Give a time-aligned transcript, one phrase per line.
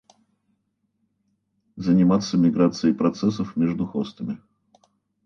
[1.77, 4.39] Заниматься миграцией процессов между хостами